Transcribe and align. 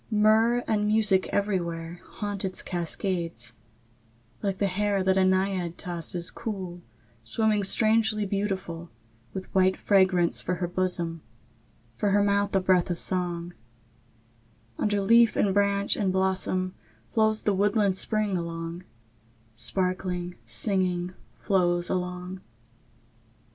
II. 0.11 0.17
Myrrh 0.17 0.63
and 0.67 0.87
music 0.87 1.27
everywhere 1.27 2.01
Haunt 2.13 2.43
its 2.43 2.63
cascades; 2.63 3.53
like 4.41 4.57
the 4.57 4.65
hair 4.65 5.03
That 5.03 5.15
a 5.15 5.23
naiad 5.23 5.77
tosses 5.77 6.31
cool, 6.31 6.81
Swimming 7.23 7.63
strangely 7.63 8.25
beautiful, 8.25 8.89
With 9.31 9.53
white 9.53 9.77
fragrance 9.77 10.41
for 10.41 10.55
her 10.55 10.67
bosom, 10.67 11.21
For 11.97 12.09
her 12.09 12.23
mouth 12.23 12.55
a 12.55 12.61
breath 12.61 12.89
of 12.89 12.97
song; 12.97 13.53
Under 14.79 15.01
leaf 15.01 15.35
and 15.35 15.53
branch 15.53 15.95
and 15.95 16.11
blossom 16.11 16.73
Flows 17.13 17.43
the 17.43 17.53
woodland 17.53 17.95
spring 17.95 18.35
along, 18.35 18.83
Sparkling, 19.53 20.33
singing, 20.45 21.13
flows 21.37 21.91
along. 21.91 22.41